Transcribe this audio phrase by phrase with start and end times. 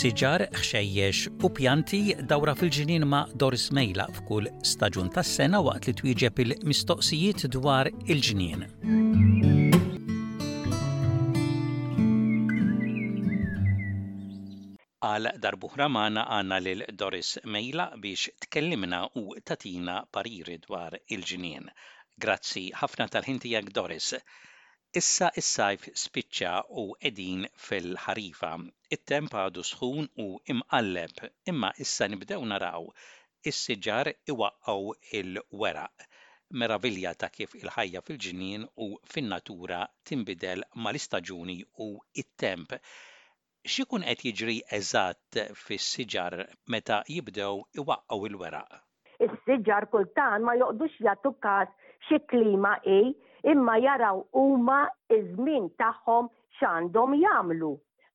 [0.00, 1.98] siġar, xejjex u pjanti
[2.30, 8.62] dawra fil-ġinin ma' Doris Mejla f'kull staġun tas-sena waqt li twieġeb il-mistoqsijiet dwar il-ġinien.
[15.10, 21.68] Għal darbuħra maħna għanna lil Doris Mejla biex tkellimna u tatina pariri dwar il-ġinien.
[22.24, 24.14] Grazzi ħafna tal-ħintijak Doris.
[24.98, 28.48] Issa is sajf spiċċa u qegħdin fil-ħarifa.
[28.96, 31.22] It-temp għadu sħun u imqalleb,
[31.52, 32.88] imma issa nibdew naraw
[33.52, 36.08] is-siġar iwaqqgħu il-weraq.
[36.62, 41.88] Meravilja ta' kif il-ħajja fil-ġinien u fin-natura timbidel mal-istaġuni u
[42.24, 42.74] it-temp.
[43.70, 45.38] X'ikun qed jiġri eżatt
[45.68, 46.38] fis-siġar
[46.74, 47.54] meta jibdew
[47.84, 48.70] iwaqqgħu il-weraq?
[49.28, 51.70] Is-siġar kultan ma joqdux jagħtu kas
[52.10, 53.12] xi klima ej
[53.48, 54.80] imma jaraw huma
[55.16, 56.26] iż-żmien tagħhom
[56.58, 57.70] x'għandhom jagħmlu.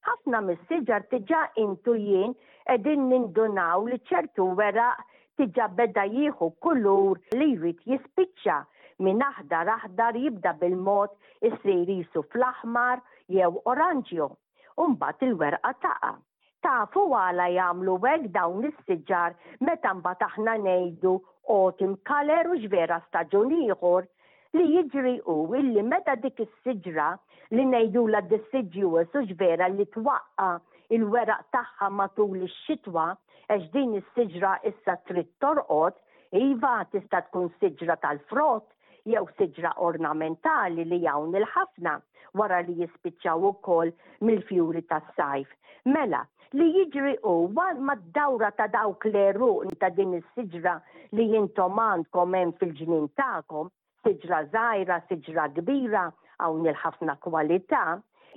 [0.09, 2.35] Ħafna mis-siġar tiġa intu jien
[2.69, 5.01] qegħdin nindunaw li ċertu weraq
[5.39, 8.59] tiġa beda jieħu kulur li jrid jispiċċa
[9.07, 11.11] minn aħdar aħdar jibda bil-mod
[11.49, 13.01] isir jisu fl-aħmar
[13.33, 14.29] jew oranġju.
[14.77, 16.13] Umbat il-werqa taqa.
[16.65, 21.13] Tafu għala jamlu għek dawn is-siġar meta mbagħad aħna ngħidu
[21.57, 24.09] autumn color u ġvera staġun ieħor
[24.55, 27.05] li jiġri u illi meta dik is-siġra
[27.57, 30.45] li nejdu la deciduous u vera li twaqqa
[30.97, 33.05] il-weraq tagħha matul ix-xitwa
[33.55, 35.99] għax din is-siġra issa trid torqod
[36.43, 38.67] iva tista' tkun siġra tal-frott
[39.15, 41.97] jew siġra ornamentali li jawn il-ħafna
[42.41, 43.91] wara li jispiċċaw ukoll
[44.29, 45.49] mill-fjuri tas-sajf.
[45.95, 46.23] Mela,
[46.59, 50.75] li jiġri u ma d dawra ta' dawk l ta' din is-siġra
[51.19, 53.67] li jintom għandkom hemm fil-ġnien tagħkom,
[54.05, 56.01] siġra zaħira, siġra kbira,
[56.39, 57.81] għaw il-ħafna kwalità,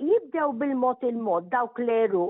[0.01, 2.29] jibdew bil-mod il-mod dawk leru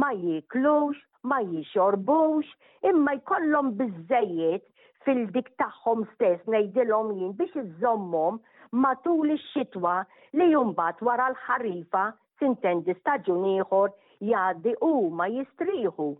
[0.00, 2.44] ma jiklux, ma jixorbux,
[2.90, 4.66] imma jkollhom bizzejiet
[5.06, 8.40] fil-dik tagħhom stess ngħidilhom jien biex iżommhom
[8.84, 9.98] matul ix-xitwa
[10.38, 12.04] li jumbat wara l-ħarifa
[12.40, 13.92] sintendi staġun ieħor
[14.24, 16.10] jgħaddi huma jistriħu.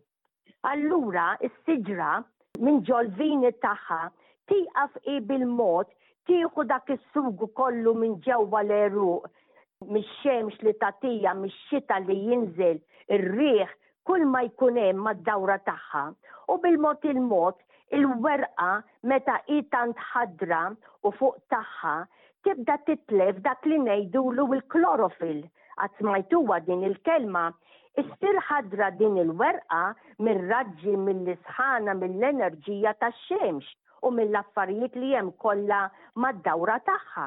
[0.71, 2.13] Allura s-siġra
[2.61, 4.03] minn ġolvini tagħha
[4.51, 5.97] tiqaf i bil-mod
[6.31, 9.27] tiħu dak is-sugu kollu minn ġewwa l-eruq,
[9.95, 12.79] mix-xemx li tatija, mix-xita li jinżel,
[13.17, 13.73] ir-riħ,
[14.07, 16.05] kull ma jkun hemm mad-dawra tagħha.
[16.55, 17.59] U bil-mod il-mod
[17.99, 18.71] il-werqa
[19.11, 20.63] meta hi tant ħadra
[21.09, 21.97] u fuq tagħha
[22.47, 25.43] tibda titlef dak li ngħidulu l-klorofil.
[25.81, 27.49] Qatt smajtuha din il-kelma
[28.01, 29.79] Issir ħadra din il-werqa
[30.23, 33.75] mir-raġġi mill-isħana mill-enerġija tax-xemx
[34.07, 35.81] u mill-affarijiet li hemm kollha
[36.25, 37.25] mad-dawra tagħha.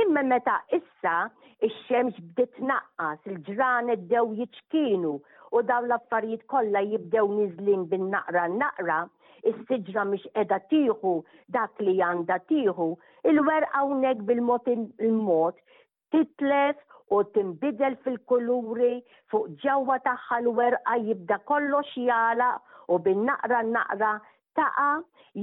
[0.00, 1.14] Imma meta issa
[1.68, 3.40] ix-xemx bdiet naqqas il
[3.94, 8.98] id dew jiċkienu u dawn l-affarijiet kollha jibdew nizlin bin-naqra naqra,
[9.50, 11.14] is-siġra mish qiegħda tieħu
[11.56, 12.88] dak li għandha tieħu,
[13.32, 15.56] il-werqa hawnhekk bil-mod il mot
[16.12, 16.76] titlef
[17.18, 18.92] u timbidel fil-kuluri
[19.32, 22.52] fuq ġewwa tagħha l-werqa jibda kollox jala
[22.92, 24.12] u bin-naqra naqra
[24.60, 24.88] taqa,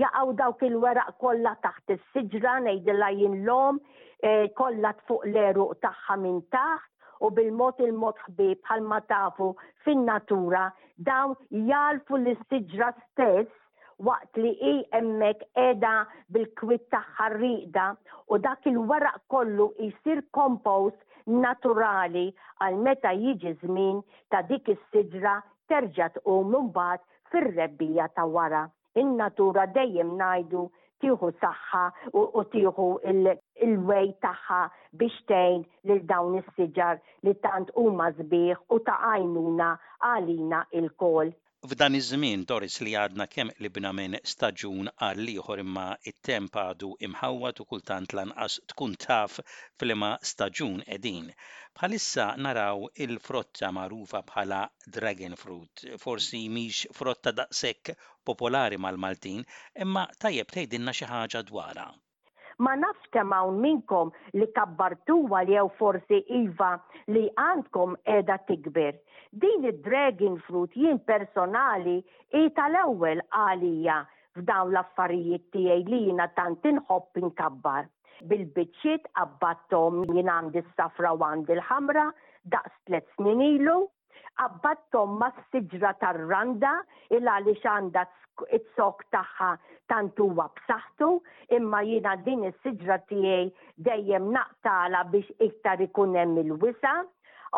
[0.01, 7.23] jaqaw dawk il-weraq kollha taħt is-siġra ngħidilha jinlom e, kollha fuq l-eruq tagħha minn taħt
[7.25, 9.47] u bil-mod il-mod ħbib ma tafu
[9.85, 10.65] fin-natura
[11.09, 11.33] dawn
[11.69, 13.49] jalfu l-siġra stess
[14.09, 15.95] waqt li i emmek edha
[16.37, 17.27] bil-kwit taħħa
[18.29, 20.99] u dak il-waraq kollu jisir kompost
[21.41, 22.27] naturali
[22.63, 25.39] għal meta jiġi żmien ta' dik is-sidra
[25.71, 27.01] terġa' u mbagħad
[27.31, 28.65] fir-rebbija ta' wara
[29.01, 30.61] in-natura dejjem ngħidu
[31.03, 31.81] tieħu saħħa
[32.21, 34.59] u tieħu il-wej tagħha
[35.03, 39.69] biex tejn lil dawn is-siġar li tant huma sbieħ u ta' għajnuna
[40.11, 41.35] għalina il-kol.
[41.65, 47.61] F'dan iż-żmien Doris li għadna kemm libna minn staġun għal ieħor imma it-temp għadu imħawwad
[47.63, 51.25] u kultant lanqas tkun taf f'liema staġun edin.
[51.81, 54.61] Bħalissa naraw il-frotta magħrufa bħala
[54.99, 57.95] dragon fruit, forsi mhix frotta daqshekk
[58.31, 59.41] popolari mal-Maltin,
[59.87, 61.91] imma tajjeb tgħidilna xi ħaġa dwarha
[62.59, 66.69] ma naftem hawn minkom li kabbartuwa li jew forsi iva
[67.15, 68.95] li għandkom edha tikber.
[69.43, 71.97] Din id-dragon fruit jien personali
[72.41, 73.97] i tal-ewwel għalija
[74.39, 77.85] f'dawn l-affarijiet tiegħi li jina tant inħobb inkabbar.
[78.29, 82.07] Bil-biċċiet abbattom jien għandi s-safra u għandi l-ħamra
[82.49, 83.77] daqs tliet snin ilu,
[84.47, 86.79] abbattom mas siġra tar-randa
[87.13, 88.07] il għaliex għandha
[88.51, 89.49] it-sok taħħa
[89.91, 91.09] tantu huwa b'saħħtu,
[91.59, 93.53] imma jiena din is-siġra tiegħi
[93.87, 96.95] dejjem naqtala biex iktar ikun hemm il-wisa.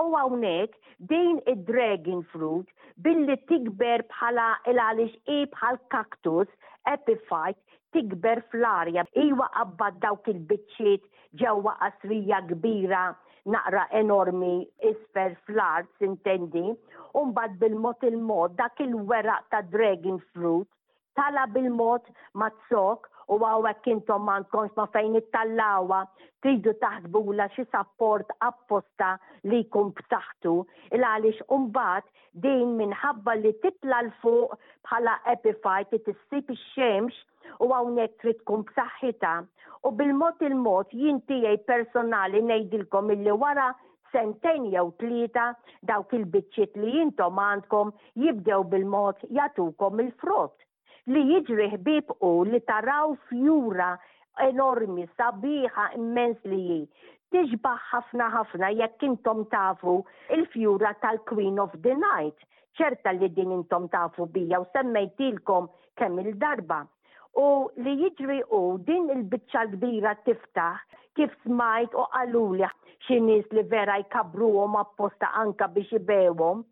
[0.04, 0.76] U hawnhekk
[1.10, 2.70] din id-dragon fruit
[3.06, 6.52] billi tikber bħala il-għalix i bħal kaktus
[6.94, 7.58] epifajt
[7.96, 9.08] tikber fl-arja.
[9.26, 11.08] Iwa qabbad dawk il-biċċiet
[11.44, 13.08] ġewwa qasrija kbira
[13.54, 14.54] naqra enormi
[14.90, 16.64] isfer fl-art, intendi,
[17.22, 20.68] unbad bil-mot il-mod, dak il-weraq ta' dragon fruit,
[21.16, 22.02] tala bil-mod
[22.40, 26.00] ma' tzok u għawek intom għandkomx ma fejn it-tallawa,
[26.44, 26.74] tridu
[27.38, 29.12] la xi sapport apposta
[29.52, 30.54] li jkun b'taħtu
[30.98, 32.06] il għaliex umbat
[32.46, 37.14] din minħabba li titla l-fuq bħala epifajt tissib ix-xemx
[37.68, 39.34] u hawnhekk trid tkun b'saħħitha.
[39.86, 43.70] U bil-mod il-mod jien tiegħi personali ngħidilkom illi wara
[44.14, 45.52] sentejn jew tlieta
[45.92, 47.94] dawk il-biċċiet li jintom għandkom
[48.26, 50.66] jibdew bil-mod jatukom il-frott
[51.14, 52.12] li jiġri ħbib
[52.52, 53.88] li taraw fjura
[54.46, 56.86] enormi, sabiħa, immens li jie.
[57.34, 59.96] Tiġbaħ ħafna ħafna jekk intom tafu
[60.36, 62.38] il-fjura tal-Queen of the Night.
[62.80, 65.68] ċerta li din intom tafu bija u semmejtilkom
[66.00, 66.84] kemm il-darba.
[67.46, 70.86] U li jiġri u din il-bicċa kbira tiftaħ
[71.20, 72.70] kif smajt u għaluli
[73.08, 76.64] xinis li vera jkabruhom apposta anka biex jibewom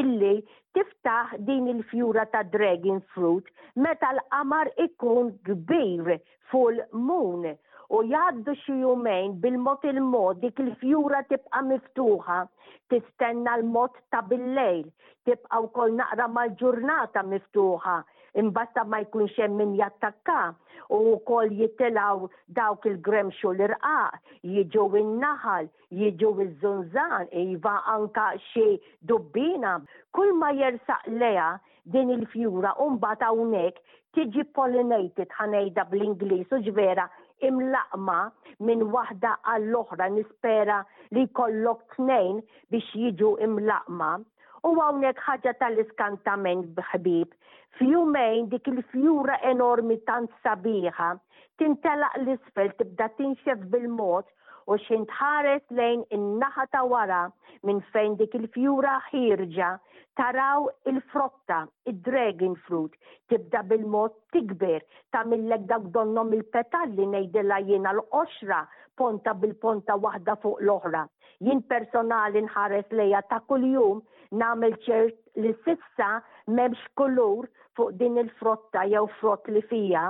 [0.00, 0.34] illi
[0.74, 3.50] tiftaħ din il-fjura ta' dragon fruit
[3.86, 6.16] meta l-qamar ikun kbir
[6.50, 7.46] full moon
[7.96, 12.40] u jgħaddu xi jumejn bil-mod il-mod dik il-fjura tibqa' miftuħa
[12.92, 14.88] tistenna l-mod ta' bil-lejl
[15.28, 17.98] tibqa' wkoll naqra mal-ġurnata miftuħa
[18.34, 20.38] imbatta ma jkunx hemm min jattakka
[20.94, 22.28] u wkoll jitilgħu
[22.58, 24.18] dawk il-gremxu l-irqaq,
[24.54, 25.68] jiġu in-naħal,
[26.00, 28.66] jiġu iż-żunżan, iva anka xi
[29.10, 29.76] dubbina.
[30.18, 31.48] Kull ma jersaq leja
[31.96, 37.06] din il-fjura u mbagħad hawnhekk tiġi pollinated ħanejda bl inglis u ġvera
[37.50, 38.18] imlaqma
[38.68, 40.82] minn waħda għall-oħra nispera
[41.16, 42.38] li kollok tnejn
[42.70, 44.12] biex jiġu imlaqma
[44.64, 47.32] U għawnek ħagġa tal-iskantament bħbib.
[47.78, 51.08] Fjumejn dik il-fjura enormi tant sabiħa,
[51.60, 54.30] tintelaq l-isfel tibda tinxef bil-mod
[54.72, 57.18] u xintħares lejn in-naħa ta' wara
[57.68, 59.74] minn fejn dik il-fjura ħirġa
[60.16, 61.58] taraw il-frotta,
[61.90, 62.96] il-dragon fruit,
[63.28, 64.80] tibda bil-mod tikber,
[65.12, 68.62] ta' millek dak donnom il-petalli nejdilla jena l-qoxra
[68.96, 71.04] ponta bil-ponta wahda fuq l-oħra.
[71.44, 74.00] Jien personali nħares leja ta' kuljum
[74.38, 76.08] namel ċert li sissa
[76.56, 77.46] memx kolur
[77.78, 80.04] fuq din il-frotta jew frott li fija,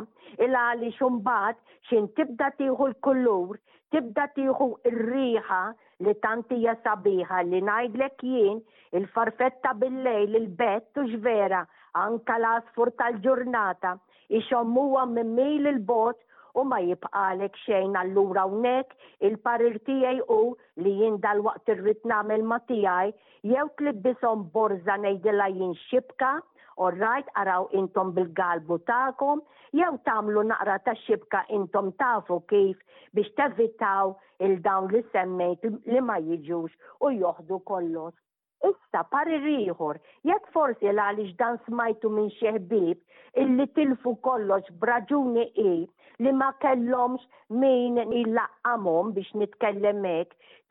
[0.45, 3.59] illa li xumbat xin tibda tiħu l-kolur,
[3.95, 5.61] tibda tiħu il-riħa
[6.05, 8.61] li tanti sabiħa li najdlek jien
[9.01, 11.63] il-farfetta bil-lejl il-bett u ġvera
[12.05, 13.97] anka l-asfur tal-ġurnata
[14.41, 16.21] ixommuwa minn mil il-bot
[16.61, 18.95] u ma jibqalek xejn allura hawnhekk
[19.29, 20.41] il-parir tiegħi u
[20.85, 23.15] li jindal waqt irrid nagħmel ma tiegħi
[23.53, 26.33] jew tlibbisom borza nejdila jien xibka
[27.01, 29.43] rajt, araw intom bil-galbu ta'kom,
[29.81, 32.79] jew tamlu naqra ta' xibka intom tafu kif
[33.15, 34.15] biex tevitaw
[34.49, 36.71] il-dawn li semmejt li ma jiġux
[37.05, 38.15] u joħdu kollox
[38.69, 44.73] Issa parir ieħor, jekk forsi l għaliex dan smajtu minn xi ħbieb illi tilfu kollox
[44.81, 45.75] braġuni i
[46.25, 47.27] li ma kellhomx
[47.63, 50.07] min illaqqamhom biex nitkellem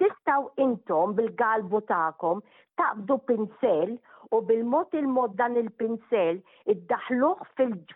[0.01, 2.41] tistaw intom bil-galbu tagħkom
[2.81, 3.93] taqdu pinsel
[4.35, 6.39] u bil-mod il-mod dan il-pinsel
[6.73, 7.41] iddaħluħ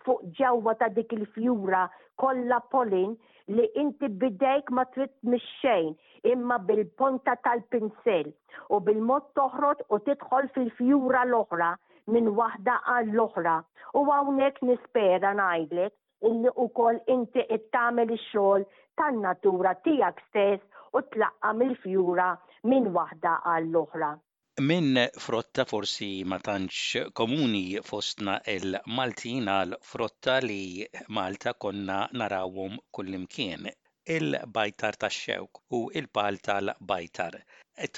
[0.04, 1.80] fuq ġewwa ta' dik il-fjura
[2.22, 3.16] kollha polin
[3.56, 5.90] li inti bidejk ma trid mix-xejn
[6.34, 8.30] imma bil-ponta tal-pinsel
[8.74, 11.72] u bil-mod toħroġ u tidħol fil-fjura l-oħra
[12.14, 13.56] minn waħda għall oħra
[13.98, 18.68] u hawnhekk nispera ngħidlek illi wkoll inti qed tagħmel ix-xogħol
[19.02, 22.30] tan-natura tiegħek stess u tlaqqa mill-fjura
[22.70, 24.14] minn waħda għall oħra
[24.60, 30.88] Minn frotta forsi ma tantx komuni fostna il-Maltin għal frotta li
[31.18, 33.70] Malta konna narawhom kullimkien
[34.16, 37.38] il-bajtar tax-xewk u il-pal tal-bajtar.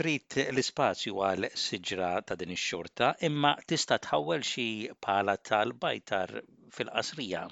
[0.00, 4.68] Trid l-ispazju għal siġra ta' din ix-xorta imma tista' tħawwel xi
[5.08, 6.36] pala tal-bajtar
[6.76, 7.44] fil-qasrija.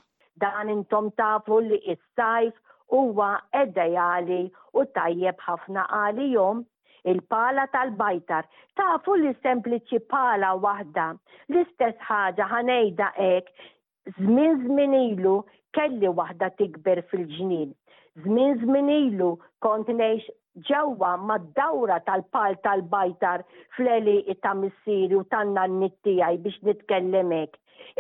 [0.45, 3.33] Dan intom tafu li s-sajf huwa
[3.65, 4.45] eddejali
[4.77, 6.67] u tajjeb ħafna għalihom
[7.11, 8.47] il-pala tal-bajtar.
[8.79, 11.09] Tafu li sempliċi pala wahda,
[11.51, 13.51] l-istess ħaġa ħanejda ek,
[14.19, 15.39] zmin zmin ilu
[15.77, 17.71] kelli wahda tikber fil-ġnien.
[18.25, 19.31] Zmin zmin ilu
[19.65, 20.31] kont nejx
[20.69, 23.45] ġewwa mad-dawra tal-pal tal-bajtar
[23.77, 27.55] fl-eli ta' missiri u tan-nanni tiegħi biex nitkellem hekk.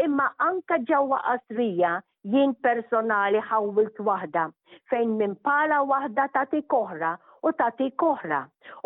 [0.05, 1.93] Imma anka ġewwa qasrija
[2.33, 4.49] jien personali ħawilt waħda
[4.91, 7.12] fejn minn pala waħda ta' tikohra
[7.47, 8.40] u tagħti koħra.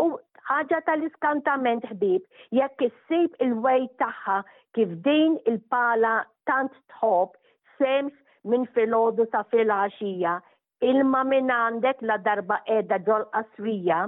[0.05, 0.09] U
[0.49, 4.39] ħaġa tal-iskantament ħbib jekk issib il-wej tagħha
[4.79, 6.15] kif din il-pala
[6.51, 7.37] tant tħob
[7.79, 8.17] sems
[8.53, 10.35] minn filgħodu sa filgħaxija
[10.91, 14.01] ilma minn għandek la darba edha ġol qaswija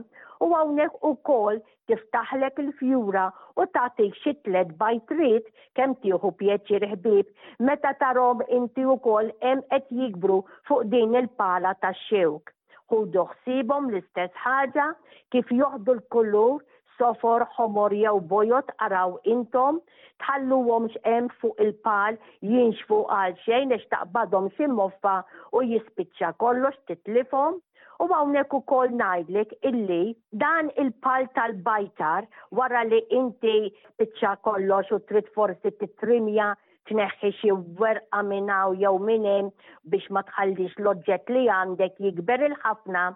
[0.44, 1.60] u għawnek u kol
[1.92, 3.28] tiftaħlek il-fjura
[3.62, 5.46] u tatik xitlet bajtrit
[5.78, 7.30] kem tiħu pieċir ħbib
[7.70, 12.53] meta tarom inti u kol em et jikbru fuq din il-pala ta' xewk
[12.92, 14.86] ħudu ħsibhom l-istess ħaġa
[15.34, 16.62] kif joħdu l-kulur
[16.98, 19.78] sofor, homor jew bojot araw intom,
[20.24, 22.18] tħalluhom x'hemm fuq il-pal
[22.50, 24.50] jinxfu għal xejn għax taqbadhom
[24.80, 25.16] moffa
[25.52, 27.58] u jispiċċa kollox titlifhom.
[28.02, 30.02] U hawnhekk ukoll ngħidlek illi
[30.44, 32.26] dan il-pal tal-bajtar
[32.58, 33.56] wara li inti
[33.92, 36.52] spiċċa kollox u trid forsi titrimja
[36.90, 39.48] tneħħi xi werqa minnaw jew minn
[39.92, 43.06] biex ma tħallix l-oġġett li għandek jikber il-ħafna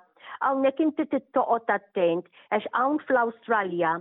[0.40, 3.92] Hawnhekk inti tittoqgħod attent għax hawn fl-Awstralja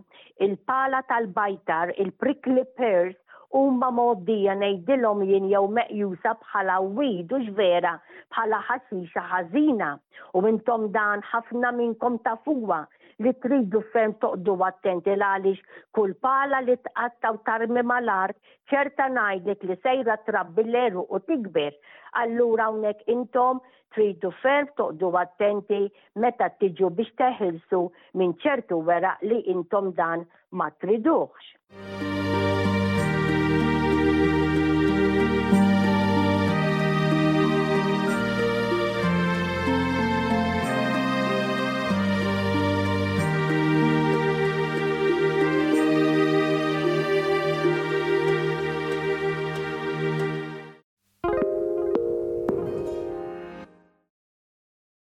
[0.46, 3.16] il-pala tal-bajtar, il-prickly pears,
[3.58, 7.96] umma moddija nejdilom jien jew meqjusa bħala widu ġvera
[8.36, 9.92] bħala ħasixa ħażina
[10.36, 12.84] u intom dan ħafna minnkom tafuwa
[13.26, 18.38] li tridu ferm toqdu attenti l-għalix kull pala li tqatta u tarmi mal-art
[18.72, 20.18] ċerta najdek li sejra
[20.64, 21.74] l-eru u tikber.
[22.22, 23.62] Allura unnek intom
[23.96, 25.82] tridu ferm toqdu attenti
[26.16, 27.82] meta tiġu biex teħilsu
[28.22, 32.07] minn ċertu vera li intom dan ma triduħx.